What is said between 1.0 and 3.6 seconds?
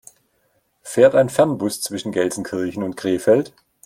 ein Fernbus zwischen Gelsenkirchen und Krefeld?